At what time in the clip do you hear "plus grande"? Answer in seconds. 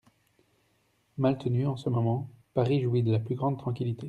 3.19-3.59